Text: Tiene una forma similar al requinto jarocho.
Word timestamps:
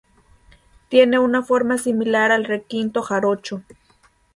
Tiene 0.89 1.19
una 1.19 1.43
forma 1.43 1.77
similar 1.77 2.31
al 2.31 2.45
requinto 2.45 3.03
jarocho. 3.03 3.61